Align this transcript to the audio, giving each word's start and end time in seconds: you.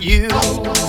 you. 0.00 0.79